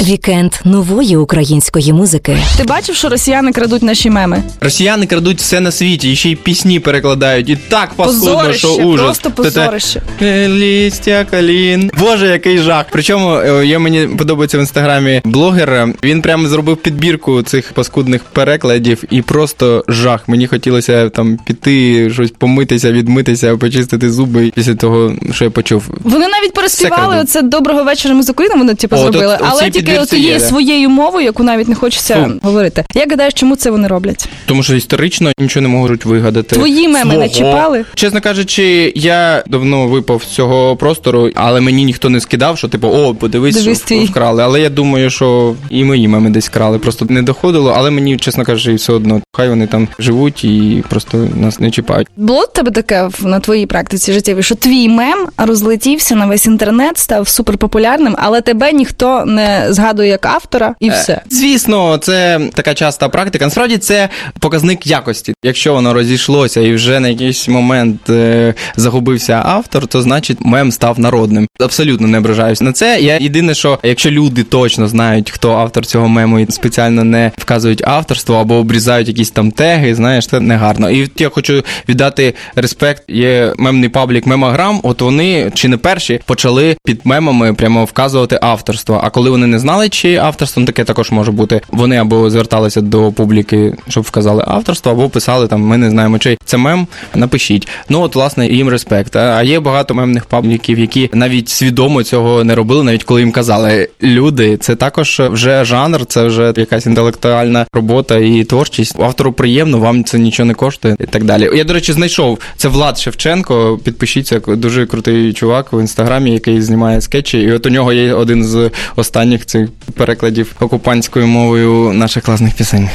Вікенд 0.00 0.52
нової 0.64 1.16
української 1.16 1.92
музики. 1.92 2.36
Ти 2.56 2.64
бачив, 2.64 2.96
що 2.96 3.08
росіяни 3.08 3.52
крадуть 3.52 3.82
наші 3.82 4.10
меми? 4.10 4.42
Росіяни 4.60 5.06
крадуть 5.06 5.38
все 5.40 5.60
на 5.60 5.70
світі, 5.72 6.12
і 6.12 6.16
ще 6.16 6.30
й 6.30 6.36
пісні 6.36 6.80
перекладають. 6.80 7.48
І 7.48 7.56
так 7.56 7.94
паскудно, 7.94 8.34
Позорище, 8.34 8.58
що 8.58 8.68
ужас. 8.74 9.04
просто 9.04 9.30
позорище. 9.30 10.02
«Е, 10.22 10.48
Лістя, 10.48 11.26
калін. 11.30 11.90
Боже, 11.98 12.26
який 12.26 12.58
жах. 12.58 12.86
Причому 12.90 13.34
е, 13.36 13.66
я 13.66 13.78
мені 13.78 14.06
подобається 14.06 14.56
в 14.58 14.60
інстаграмі 14.60 14.95
блогер. 15.24 15.88
Він 16.04 16.22
прямо 16.22 16.48
зробив 16.48 16.76
підбірку 16.76 17.42
цих 17.42 17.72
паскудних 17.72 18.24
перекладів 18.24 19.04
і 19.10 19.22
просто 19.22 19.84
жах. 19.88 20.28
Мені 20.28 20.46
хотілося 20.46 21.08
там 21.08 21.38
піти, 21.46 22.10
щось 22.10 22.30
помитися, 22.30 22.92
відмитися, 22.92 23.56
почистити 23.56 24.10
зуби 24.12 24.52
після 24.54 24.74
того, 24.74 25.12
що 25.32 25.44
я 25.44 25.50
почув. 25.50 25.84
Вони 26.04 26.28
навіть 26.28 26.52
переспівали 26.52 27.16
оце 27.22 27.42
доброго 27.42 27.84
вечора 27.84 28.14
ми 28.14 28.22
з 28.22 28.30
України, 28.30 28.58
вони 28.58 28.74
типу 28.74 28.96
О, 28.96 28.98
зробили, 28.98 29.36
тут 29.36 29.46
але 29.50 29.70
тільки 29.70 29.98
от 29.98 30.12
є, 30.12 30.40
своєю 30.40 30.90
мовою, 30.90 31.24
яку 31.24 31.42
навіть 31.42 31.68
не 31.68 31.74
хочеться 31.74 32.14
Фу. 32.14 32.32
говорити. 32.42 32.84
Як 32.94 33.10
гадаєш, 33.10 33.34
чому 33.34 33.56
це 33.56 33.70
вони 33.70 33.88
роблять? 33.88 34.28
Тому 34.46 34.62
що 34.62 34.74
історично 34.74 35.32
нічого 35.38 35.62
не 35.62 35.68
можуть 35.68 36.04
вигадати. 36.04 36.56
Твої 36.56 36.88
меми 36.88 37.16
не 37.16 37.28
чіпали? 37.28 37.84
Чесно 37.94 38.20
кажучи, 38.20 38.92
я 38.96 39.44
давно 39.46 39.86
випав 39.88 40.22
з 40.22 40.26
цього 40.26 40.76
простору, 40.76 41.30
але 41.34 41.60
мені 41.60 41.84
ніхто 41.84 42.08
не 42.08 42.20
скидав, 42.20 42.58
що 42.58 42.68
типу, 42.68 42.88
о, 42.88 43.14
подивись, 43.14 43.56
Дивись 43.64 43.78
що 43.78 43.88
твій. 43.88 44.04
вкрали. 44.04 44.42
Але 44.42 44.60
я 44.60 44.68
думаю, 44.68 44.85
що 45.08 45.54
і 45.70 45.84
мої 45.84 46.08
меми 46.08 46.30
десь 46.30 46.48
крали. 46.48 46.78
Просто 46.78 47.06
не 47.08 47.22
доходило, 47.22 47.72
але 47.76 47.90
мені, 47.90 48.16
чесно 48.16 48.44
кажучи, 48.44 48.74
все 48.74 48.92
одно. 48.92 49.20
Хай 49.32 49.48
вони 49.48 49.66
там 49.66 49.88
живуть 49.98 50.44
і 50.44 50.84
просто 50.88 51.28
нас 51.34 51.60
не 51.60 51.70
чіпають. 51.70 52.08
Було 52.16 52.40
в 52.40 52.52
тебе 52.52 52.70
таке 52.70 53.08
на 53.22 53.40
твоїй 53.40 53.66
практиці 53.66 54.12
життєвій, 54.12 54.42
що 54.42 54.54
твій 54.54 54.88
мем 54.88 55.26
розлетівся 55.36 56.14
на 56.14 56.26
весь 56.26 56.46
інтернет, 56.46 56.98
став 56.98 57.28
суперпопулярним, 57.28 58.16
але 58.18 58.40
тебе 58.40 58.72
ніхто 58.72 59.24
не 59.24 59.66
згадує 59.70 60.08
як 60.08 60.26
автора, 60.26 60.74
і 60.80 60.90
все. 60.90 61.12
Е, 61.12 61.22
Звісно, 61.30 61.98
це 61.98 62.40
така 62.54 62.74
часта 62.74 63.08
практика. 63.08 63.44
Насправді 63.44 63.78
це 63.78 64.08
показник 64.40 64.86
якості. 64.86 65.34
Якщо 65.44 65.72
воно 65.74 65.94
розійшлося 65.94 66.60
і 66.60 66.74
вже 66.74 67.00
на 67.00 67.08
якийсь 67.08 67.48
момент 67.48 68.10
е, 68.10 68.54
загубився 68.76 69.42
автор, 69.46 69.86
то 69.86 70.02
значить 70.02 70.38
мем 70.40 70.72
став 70.72 71.00
народним. 71.00 71.46
Абсолютно 71.60 72.08
не 72.08 72.18
ображаюсь 72.18 72.60
на 72.60 72.72
це. 72.72 73.00
Я 73.00 73.18
єдине, 73.18 73.54
що 73.54 73.78
якщо 73.82 74.10
люди 74.10 74.42
точно 74.66 74.88
знають, 74.88 75.30
хто 75.30 75.52
автор 75.52 75.86
цього 75.86 76.08
мему, 76.08 76.38
і 76.38 76.46
спеціально 76.50 77.04
не 77.04 77.32
вказують 77.38 77.82
авторство 77.86 78.36
або 78.36 78.54
обрізають 78.54 79.08
якісь 79.08 79.30
там 79.30 79.50
теги, 79.50 79.94
знаєш, 79.94 80.26
це 80.26 80.40
не 80.40 80.56
гарно. 80.56 80.90
І 80.90 81.10
я 81.18 81.28
хочу 81.28 81.62
віддати 81.88 82.34
респект. 82.56 83.02
Є 83.08 83.52
мемний 83.58 83.88
паблік 83.88 84.26
Мемограм. 84.26 84.80
От 84.82 85.00
вони 85.02 85.50
чи 85.54 85.68
не 85.68 85.76
перші 85.76 86.20
почали 86.24 86.76
під 86.84 87.00
мемами 87.04 87.54
прямо 87.54 87.84
вказувати 87.84 88.38
авторство. 88.42 89.00
А 89.04 89.10
коли 89.10 89.30
вони 89.30 89.46
не 89.46 89.58
знали, 89.58 89.88
чи 89.88 90.16
авторство, 90.16 90.64
таке 90.64 90.84
також 90.84 91.10
може 91.10 91.32
бути. 91.32 91.60
Вони 91.68 91.96
або 91.96 92.30
зверталися 92.30 92.80
до 92.80 93.12
публіки, 93.12 93.74
щоб 93.88 94.04
вказали 94.04 94.44
авторство, 94.46 94.92
або 94.92 95.08
писали 95.08 95.48
там: 95.48 95.60
ми 95.60 95.76
не 95.76 95.90
знаємо, 95.90 96.18
чи 96.18 96.38
це 96.44 96.56
мем. 96.56 96.86
Напишіть. 97.14 97.68
Ну 97.88 98.00
от 98.00 98.14
власне 98.14 98.46
їм 98.46 98.68
респект. 98.68 99.16
А 99.16 99.42
є 99.42 99.60
багато 99.60 99.94
мемних 99.94 100.24
пабліків, 100.24 100.78
які 100.78 101.10
навіть 101.12 101.48
свідомо 101.48 102.02
цього 102.02 102.44
не 102.44 102.54
робили, 102.54 102.84
навіть 102.84 103.04
коли 103.04 103.20
їм 103.20 103.32
казали 103.32 103.88
люди. 104.02 104.55
Це 104.60 104.76
також 104.76 105.20
вже 105.20 105.64
жанр, 105.64 106.06
це 106.06 106.24
вже 106.24 106.52
якась 106.56 106.86
інтелектуальна 106.86 107.66
робота 107.72 108.16
і 108.16 108.44
творчість. 108.44 109.00
Автору 109.00 109.32
приємно, 109.32 109.78
вам 109.78 110.04
це 110.04 110.18
нічого 110.18 110.46
не 110.46 110.54
коштує 110.54 110.96
і 111.00 111.06
так 111.06 111.24
далі. 111.24 111.50
Я, 111.54 111.64
до 111.64 111.72
речі, 111.72 111.92
знайшов 111.92 112.38
це 112.56 112.68
Влад 112.68 112.98
Шевченко. 112.98 113.78
Підпишіться, 113.84 114.40
дуже 114.46 114.86
крутий 114.86 115.32
чувак 115.32 115.72
в 115.72 115.80
інстаграмі, 115.80 116.32
який 116.32 116.62
знімає 116.62 117.00
скетчі. 117.00 117.38
І 117.38 117.52
от 117.52 117.66
у 117.66 117.70
нього 117.70 117.92
є 117.92 118.14
один 118.14 118.44
з 118.44 118.70
останніх 118.96 119.46
цих 119.46 119.68
перекладів 119.94 120.52
окупантською 120.60 121.26
мовою 121.26 121.92
наших 121.92 122.22
класних 122.22 122.54
пісень. 122.54 122.88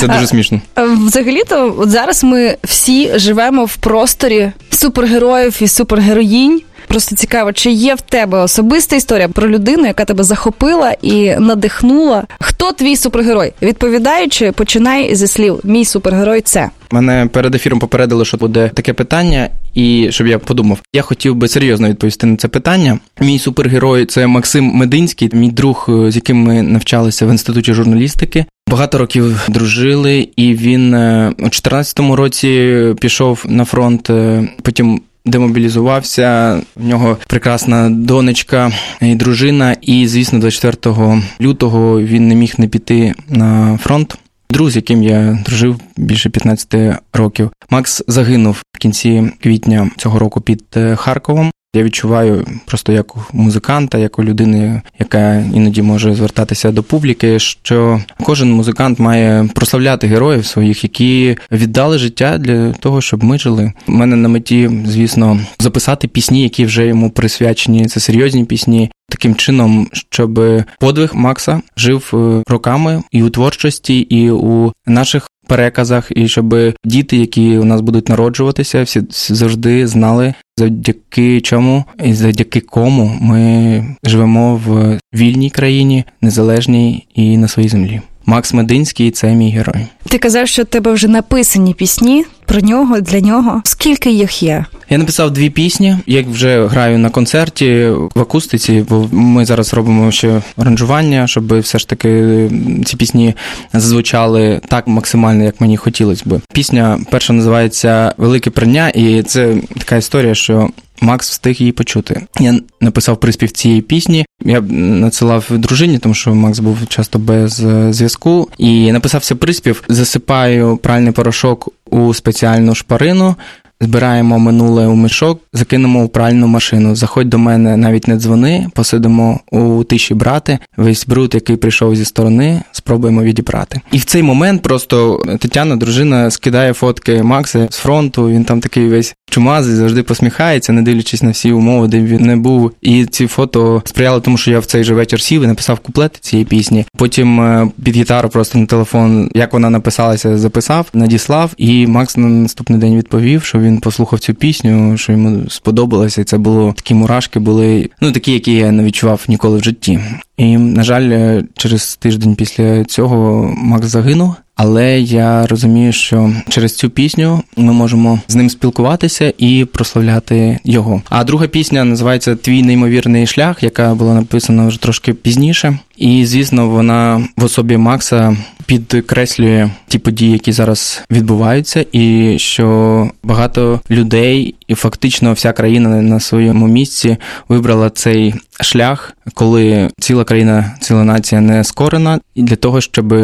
Це 0.00 0.08
дуже 0.08 0.26
смішно. 0.26 0.60
Взагалі-то, 1.06 1.74
от 1.78 1.90
зараз 1.90 2.24
ми 2.24 2.56
всі 2.64 3.18
живемо 3.18 3.64
в 3.64 3.76
просторі 3.76 4.52
супергероїв 4.70 5.58
і 5.60 5.68
супергероїнь. 5.68 6.60
Просто 6.86 7.16
цікаво, 7.16 7.52
чи 7.52 7.70
є 7.70 7.94
в 7.94 8.00
тебе 8.00 8.38
особиста 8.38 8.96
історія 8.96 9.28
про 9.28 9.48
людину, 9.48 9.86
яка 9.86 10.04
тебе 10.04 10.24
захопила 10.24 10.94
і 11.02 11.36
надихнула. 11.38 12.24
Хто 12.40 12.72
твій 12.72 12.96
супергерой? 12.96 13.52
Відповідаючи, 13.62 14.52
починай 14.52 15.14
зі 15.14 15.26
слів 15.26 15.60
Мій 15.64 15.84
супергерой 15.84 16.40
це. 16.40 16.70
Мене 16.90 17.28
перед 17.32 17.54
ефіром 17.54 17.78
попередили, 17.78 18.24
що 18.24 18.36
буде 18.36 18.70
таке 18.74 18.92
питання, 18.92 19.48
і 19.74 20.08
щоб 20.10 20.26
я 20.26 20.38
подумав, 20.38 20.78
я 20.92 21.02
хотів 21.02 21.34
би 21.34 21.48
серйозно 21.48 21.88
відповісти 21.88 22.26
на 22.26 22.36
це 22.36 22.48
питання. 22.48 22.98
Мій 23.20 23.38
супергерой 23.38 24.06
це 24.06 24.26
Максим 24.26 24.64
Мединський, 24.64 25.30
мій 25.32 25.50
друг, 25.50 25.86
е, 25.88 26.10
з 26.10 26.16
яким 26.16 26.36
ми 26.36 26.62
навчалися 26.62 27.26
в 27.26 27.30
інституті 27.30 27.72
журналістики. 27.74 28.44
Багато 28.70 28.98
років 28.98 29.44
дружили, 29.48 30.28
і 30.36 30.54
він 30.54 30.94
е, 30.94 31.32
у 31.38 31.44
14-му 31.44 32.16
році 32.16 32.74
пішов 33.00 33.44
на 33.48 33.64
фронт. 33.64 34.10
е, 34.10 34.48
Потім 34.62 35.00
демобілізувався. 35.26 36.60
В 36.76 36.86
нього 36.86 37.16
прекрасна 37.28 37.90
донечка 37.90 38.72
і 39.02 39.14
дружина. 39.14 39.76
І, 39.80 40.08
звісно, 40.08 40.38
24 40.38 41.22
лютого 41.40 42.00
він 42.00 42.28
не 42.28 42.34
міг 42.34 42.54
не 42.58 42.68
піти 42.68 43.14
на 43.28 43.78
фронт. 43.82 44.18
Друг, 44.50 44.70
з 44.70 44.76
яким 44.76 45.02
я 45.02 45.38
дружив 45.44 45.80
більше 45.96 46.30
15 46.30 46.74
років. 47.12 47.50
Макс 47.70 48.02
загинув 48.08 48.62
в 48.72 48.78
кінці 48.78 49.30
квітня 49.42 49.90
цього 49.96 50.18
року 50.18 50.40
під 50.40 50.64
е, 50.76 50.96
Харковом. 50.96 51.50
Я 51.76 51.82
відчуваю 51.82 52.46
просто 52.66 52.92
як 52.92 53.14
музиканта, 53.32 53.98
як 53.98 54.18
у 54.18 54.24
людини, 54.24 54.82
яка 54.98 55.34
іноді 55.54 55.82
може 55.82 56.14
звертатися 56.14 56.70
до 56.70 56.82
публіки, 56.82 57.38
що 57.38 58.00
кожен 58.22 58.52
музикант 58.52 58.98
має 58.98 59.48
прославляти 59.54 60.06
героїв 60.06 60.46
своїх, 60.46 60.84
які 60.84 61.36
віддали 61.52 61.98
життя 61.98 62.38
для 62.38 62.72
того, 62.72 63.00
щоб 63.00 63.24
ми 63.24 63.38
жили. 63.38 63.72
У 63.88 63.92
мене 63.92 64.16
на 64.16 64.28
меті, 64.28 64.70
звісно, 64.86 65.40
записати 65.58 66.08
пісні, 66.08 66.42
які 66.42 66.64
вже 66.64 66.86
йому 66.86 67.10
присвячені. 67.10 67.86
Це 67.86 68.00
серйозні 68.00 68.44
пісні. 68.44 68.90
Таким 69.08 69.34
чином, 69.34 69.88
щоб 70.10 70.40
подвиг 70.80 71.10
Макса 71.14 71.60
жив 71.76 72.10
е, 72.14 72.42
роками 72.52 73.02
і 73.12 73.22
у 73.22 73.30
творчості, 73.30 73.98
і 73.98 74.30
у 74.30 74.72
наших 74.86 75.28
переказах, 75.46 76.12
і 76.16 76.28
щоб 76.28 76.54
діти, 76.84 77.16
які 77.16 77.58
у 77.58 77.64
нас 77.64 77.80
будуть 77.80 78.08
народжуватися, 78.08 78.82
всі 78.82 79.02
завжди 79.10 79.86
знали, 79.86 80.34
завдяки 80.56 81.40
чому 81.40 81.84
і 82.04 82.14
завдяки 82.14 82.60
кому 82.60 83.18
ми 83.20 83.84
живемо 84.04 84.56
в 84.66 84.98
вільній 85.14 85.50
країні, 85.50 86.04
незалежній 86.20 87.06
і 87.14 87.36
на 87.36 87.48
своїй 87.48 87.68
землі. 87.68 88.00
Макс 88.26 88.52
Мединський 88.52 89.10
це 89.10 89.32
мій 89.34 89.50
герой. 89.50 89.86
Ти 90.08 90.18
казав, 90.18 90.48
що 90.48 90.62
в 90.62 90.66
тебе 90.66 90.92
вже 90.92 91.08
написані 91.08 91.74
пісні 91.74 92.24
про 92.46 92.60
нього, 92.60 93.00
для 93.00 93.20
нього. 93.20 93.62
Скільки 93.64 94.10
їх 94.10 94.42
є? 94.42 94.64
Я 94.90 94.98
написав 94.98 95.30
дві 95.30 95.50
пісні. 95.50 95.96
Я 96.06 96.22
вже 96.22 96.66
граю 96.66 96.98
на 96.98 97.10
концерті 97.10 97.88
в 98.14 98.20
акустиці, 98.20 98.84
бо 98.88 99.08
ми 99.12 99.44
зараз 99.44 99.74
робимо 99.74 100.12
ще 100.12 100.42
аранжування, 100.56 101.26
щоб 101.26 101.58
все 101.58 101.78
ж 101.78 101.88
таки 101.88 102.50
ці 102.84 102.96
пісні 102.96 103.34
зазвучали 103.72 104.60
так 104.68 104.86
максимально, 104.86 105.44
як 105.44 105.60
мені 105.60 105.76
хотілося 105.76 106.22
би. 106.26 106.40
Пісня 106.52 106.98
перша 107.10 107.32
називається 107.32 108.14
Велике 108.16 108.50
прання, 108.50 108.88
і 108.88 109.22
це 109.22 109.54
така 109.78 109.96
історія, 109.96 110.34
що. 110.34 110.68
Макс 111.00 111.30
встиг 111.30 111.56
її 111.58 111.72
почути. 111.72 112.26
Я 112.40 112.60
написав 112.80 113.20
приспів 113.20 113.50
цієї 113.50 113.82
пісні. 113.82 114.26
Я 114.44 114.60
надсилав 114.60 115.46
дружині, 115.50 115.98
тому 115.98 116.14
що 116.14 116.34
Макс 116.34 116.58
був 116.58 116.78
часто 116.88 117.18
без 117.18 117.64
е, 117.64 117.92
зв'язку. 117.92 118.48
І 118.58 118.92
написався 118.92 119.36
приспів: 119.36 119.84
засипаю 119.88 120.76
пральний 120.76 121.12
порошок 121.12 121.68
у 121.90 122.14
спеціальну 122.14 122.74
шпарину, 122.74 123.34
збираємо 123.80 124.38
минуле 124.38 124.86
у 124.86 124.96
мішок, 124.96 125.40
закинемо 125.52 126.04
у 126.04 126.08
пральну 126.08 126.46
машину. 126.46 126.94
Заходь 126.94 127.28
до 127.28 127.38
мене, 127.38 127.76
навіть 127.76 128.08
не 128.08 128.16
дзвони, 128.16 128.66
посидимо 128.74 129.40
у 129.50 129.84
тиші 129.84 130.14
брати. 130.14 130.58
Весь 130.76 131.06
бруд, 131.06 131.34
який 131.34 131.56
прийшов 131.56 131.96
зі 131.96 132.04
сторони, 132.04 132.62
спробуємо 132.72 133.22
відібрати. 133.22 133.80
І 133.92 133.98
в 133.98 134.04
цей 134.04 134.22
момент 134.22 134.62
просто 134.62 135.22
Тетяна, 135.38 135.76
дружина, 135.76 136.30
скидає 136.30 136.72
фотки 136.72 137.22
Макса 137.22 137.68
з 137.70 137.76
фронту. 137.76 138.28
Він 138.28 138.44
там 138.44 138.60
такий 138.60 138.88
весь 138.88 139.14
чумазий, 139.30 139.74
завжди 139.74 140.02
посміхається, 140.02 140.72
не 140.72 140.82
дивлячись 140.82 141.22
на 141.22 141.30
всі 141.30 141.52
умови, 141.52 141.88
де 141.88 142.00
він 142.00 142.22
не 142.22 142.36
був. 142.36 142.72
І 142.80 143.06
ці 143.06 143.26
фото 143.26 143.82
сприяли 143.84 144.20
тому, 144.20 144.36
що 144.36 144.50
я 144.50 144.58
в 144.58 144.64
цей 144.64 144.84
же 144.84 144.94
вечір 144.94 145.20
сів 145.20 145.42
і 145.42 145.46
написав 145.46 145.78
куплети 145.78 146.18
цієї 146.20 146.44
пісні. 146.44 146.84
Потім 146.96 147.40
е, 147.40 147.68
під 147.84 147.96
гітару 147.96 148.28
просто 148.28 148.58
на 148.58 148.66
телефон, 148.66 149.30
як 149.34 149.52
вона 149.52 149.70
написалася, 149.70 150.38
записав, 150.38 150.86
надіслав. 150.94 151.52
І 151.56 151.86
Макс 151.86 152.16
на 152.16 152.26
наступний 152.26 152.78
день 152.80 152.96
відповів, 152.96 153.42
що 153.42 153.58
він 153.66 153.80
послухав 153.80 154.18
цю 154.18 154.34
пісню, 154.34 154.98
що 154.98 155.12
йому 155.12 155.50
сподобалося, 155.50 156.20
і 156.20 156.24
це 156.24 156.38
було 156.38 156.72
такі 156.72 156.94
мурашки, 156.94 157.38
були 157.38 157.90
ну 158.00 158.12
такі, 158.12 158.32
які 158.32 158.52
я 158.52 158.72
не 158.72 158.84
відчував 158.84 159.24
ніколи 159.28 159.58
в 159.58 159.64
житті. 159.64 160.00
І 160.36 160.56
на 160.56 160.82
жаль, 160.82 161.10
е, 161.10 161.44
через 161.56 161.96
тиждень 161.96 162.34
після 162.34 162.84
цього 162.84 163.50
Макс 163.56 163.86
загинув. 163.86 164.34
Але 164.56 165.00
я 165.00 165.46
розумію, 165.46 165.92
що 165.92 166.32
через 166.48 166.76
цю 166.76 166.90
пісню 166.90 167.42
ми 167.56 167.72
можемо 167.72 168.20
з 168.28 168.34
ним 168.34 168.50
спілкуватися 168.50 169.32
і 169.38 169.64
прославляти 169.64 170.58
його. 170.64 171.02
А 171.08 171.24
друга 171.24 171.46
пісня 171.46 171.84
називається 171.84 172.36
Твій 172.36 172.62
неймовірний 172.62 173.26
шлях, 173.26 173.62
яка 173.62 173.94
була 173.94 174.14
написана 174.14 174.66
вже 174.66 174.80
трошки 174.80 175.14
пізніше. 175.14 175.78
І 175.96 176.26
звісно, 176.26 176.68
вона 176.68 177.28
в 177.36 177.44
особі 177.44 177.76
Макса 177.76 178.36
підкреслює 178.66 179.70
ті 179.88 179.98
події, 179.98 180.32
які 180.32 180.52
зараз 180.52 181.02
відбуваються, 181.10 181.86
і 181.92 182.34
що 182.38 183.10
багато 183.22 183.80
людей, 183.90 184.54
і 184.68 184.74
фактично 184.74 185.32
вся 185.32 185.52
країна 185.52 185.88
на 185.88 186.20
своєму 186.20 186.66
місці 186.66 187.16
вибрала 187.48 187.90
цей 187.90 188.34
шлях, 188.60 189.16
коли 189.34 189.90
ціла 190.00 190.24
країна, 190.24 190.76
ціла 190.80 191.04
нація 191.04 191.40
не 191.40 191.64
скорена, 191.64 192.20
і 192.34 192.42
для 192.42 192.56
того, 192.56 192.80
щоб 192.80 193.14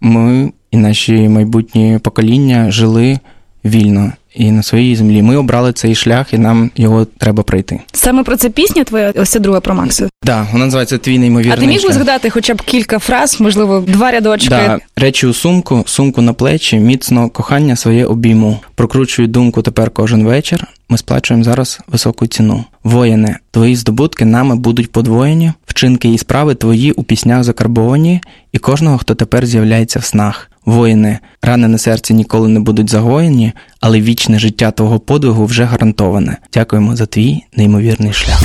ми 0.00 0.52
і 0.70 0.76
наші 0.76 1.28
майбутні 1.28 1.98
покоління 2.02 2.70
жили 2.70 3.18
вільно 3.64 4.12
і 4.34 4.50
на 4.50 4.62
своїй 4.62 4.96
землі. 4.96 5.22
Ми 5.22 5.36
обрали 5.36 5.72
цей 5.72 5.94
шлях, 5.94 6.34
і 6.34 6.38
нам 6.38 6.70
його 6.76 7.04
треба 7.04 7.42
пройти. 7.42 7.80
Саме 7.92 8.22
про 8.22 8.36
це 8.36 8.50
пісня 8.50 8.84
твоя, 8.84 9.12
ось 9.16 9.30
ця 9.30 9.38
друга 9.38 9.60
про 9.60 9.74
Макса. 9.74 10.08
Да, 10.22 10.46
вона 10.52 10.64
називається 10.64 10.98
Твій 10.98 11.18
неймовірний 11.18 11.58
А 11.58 11.60
ти 11.60 11.66
міг 11.66 11.82
би 11.82 11.92
згадати 11.92 12.30
хоча 12.30 12.54
б 12.54 12.62
кілька 12.62 12.98
фраз, 12.98 13.40
можливо, 13.40 13.84
два 13.88 14.10
рядочки? 14.10 14.48
Да, 14.48 14.78
речі 14.96 15.26
у 15.26 15.34
сумку, 15.34 15.84
сумку 15.86 16.22
на 16.22 16.32
плечі, 16.32 16.76
міцно 16.76 17.28
кохання 17.28 17.76
своє 17.76 18.04
обійму. 18.04 18.60
Прокручую 18.74 19.28
думку 19.28 19.62
тепер 19.62 19.90
кожен 19.90 20.24
вечір. 20.24 20.66
Ми 20.88 20.98
сплачуємо 20.98 21.44
зараз 21.44 21.80
високу 21.86 22.26
ціну. 22.26 22.64
Воїне, 22.84 23.38
твої 23.50 23.76
здобутки 23.76 24.24
нами 24.24 24.56
будуть 24.56 24.92
подвоєні, 24.92 25.52
вчинки 25.66 26.08
і 26.08 26.18
справи 26.18 26.54
твої 26.54 26.92
у 26.92 27.02
піснях 27.02 27.44
закарбовані, 27.44 28.20
і 28.52 28.58
кожного, 28.58 28.98
хто 28.98 29.14
тепер 29.14 29.46
з'являється 29.46 29.98
в 29.98 30.04
снах. 30.04 30.50
Воїни, 30.66 31.18
рани 31.42 31.68
на 31.68 31.78
серці 31.78 32.14
ніколи 32.14 32.48
не 32.48 32.60
будуть 32.60 32.90
загоєні, 32.90 33.52
але 33.80 34.00
вічне 34.00 34.38
життя 34.38 34.70
твого 34.70 34.98
подвигу 34.98 35.44
вже 35.46 35.64
гарантоване. 35.64 36.36
Дякуємо 36.54 36.96
за 36.96 37.06
твій 37.06 37.44
неймовірний 37.56 38.12
шлях. 38.12 38.42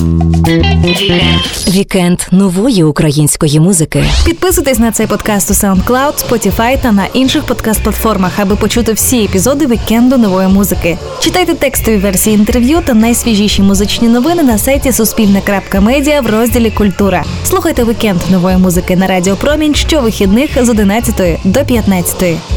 Вікенд 1.68 2.20
нової 2.32 2.84
української 2.84 3.60
музики. 3.60 4.04
Підписуйтесь 4.26 4.80
на 4.80 4.92
цей 4.92 5.08
подкаст 5.08 5.52
у 5.52 5.54
SoundCloud, 5.54 6.30
Spotify 6.30 6.82
та 6.82 6.92
на 6.92 7.06
інших 7.14 7.44
подкаст-платформах, 7.44 8.32
аби 8.38 8.56
почути 8.56 8.94
всі 8.94 9.24
епізоди 9.24 9.68
вікенду 9.68 10.18
нової 10.18 10.48
музики. 10.48 10.98
Читайте 11.20 11.54
текстові 11.54 11.98
версії 11.98 12.36
інтерв'ю 12.36 12.78
та 12.86 12.94
найсвіжіші 12.94 13.62
музичні 13.62 14.08
новини 14.08 14.44
на 14.44 14.58
сайті 14.58 14.92
Суспільне.Медіа 14.92 16.22
в 16.22 16.26
розділі 16.26 16.72
Культура. 16.72 17.24
Слухайте 17.44 17.84
вікенд 17.84 18.20
нової 18.32 18.58
музики 18.58 18.96
на 18.96 19.08
Радіо 19.08 19.36
Промінь 19.36 19.76
щовихідних 19.76 20.66
з 20.66 20.70
11 20.70 21.40
до 21.44 21.66
15. 21.66 22.09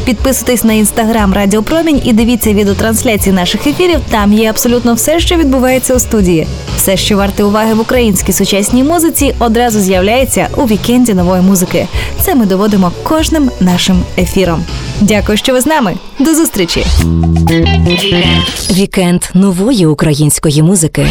Підписуйтесь 0.05 0.63
на 0.63 0.73
інстаграм 0.73 1.33
Радіо 1.33 1.63
Промінь 1.63 2.01
і 2.05 2.13
дивіться 2.13 2.53
відеотрансляції 2.53 3.35
наших 3.35 3.67
ефірів. 3.67 3.99
Там 4.09 4.33
є 4.33 4.49
абсолютно 4.49 4.93
все, 4.93 5.19
що 5.19 5.35
відбувається 5.35 5.95
у 5.95 5.99
студії. 5.99 6.47
Все, 6.75 6.97
що 6.97 7.17
варте 7.17 7.43
уваги 7.43 7.73
в 7.73 7.79
українській 7.79 8.33
сучасній 8.33 8.83
музиці, 8.83 9.35
одразу 9.39 9.79
з'являється 9.79 10.47
у 10.55 10.65
вікенді 10.65 11.13
нової 11.13 11.41
музики. 11.41 11.87
Це 12.21 12.35
ми 12.35 12.45
доводимо 12.45 12.91
кожним 13.03 13.51
нашим 13.59 14.03
ефіром. 14.17 14.63
Дякую, 15.01 15.37
що 15.37 15.53
ви 15.53 15.61
з 15.61 15.65
нами. 15.65 15.93
До 16.19 16.35
зустрічі! 16.35 16.85
Вікенд 18.71 19.23
нової 19.33 19.85
української 19.85 20.63
музики. 20.63 21.07